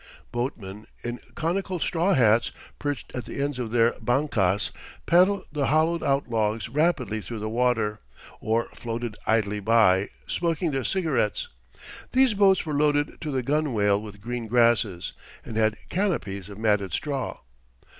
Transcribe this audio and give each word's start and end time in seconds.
Boatmen, 0.31 0.87
in 1.03 1.19
conical 1.35 1.77
straw 1.79 2.15
hats, 2.15 2.51
perched 2.79 3.11
at 3.15 3.25
the 3.25 3.39
ends 3.39 3.59
of 3.59 3.69
their 3.69 3.91
bancas, 4.01 4.71
paddled 5.05 5.45
the 5.51 5.67
hollowed 5.67 6.01
out 6.01 6.27
logs 6.27 6.69
rapidly 6.69 7.21
through 7.21 7.37
the 7.37 7.47
water, 7.47 7.99
or 8.39 8.67
floated 8.73 9.15
idly 9.27 9.59
by, 9.59 10.09
smoking 10.25 10.71
their 10.71 10.83
cigarettes; 10.83 11.49
these 12.13 12.33
boats 12.33 12.65
were 12.65 12.73
loaded 12.73 13.21
to 13.21 13.29
the 13.29 13.43
gunwale 13.43 14.01
with 14.01 14.21
green 14.21 14.47
grasses, 14.47 15.13
and 15.45 15.55
had 15.55 15.77
canopies 15.87 16.49
of 16.49 16.57
matted 16.57 16.93
straw. 16.93 17.37